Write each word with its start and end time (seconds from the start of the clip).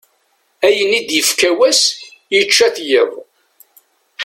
Ayen 0.67 0.91
i 0.99 1.01
d-ifka 1.07 1.49
wass 1.57 1.81
yečča-t 2.33 2.77
yiḍ. 2.87 3.11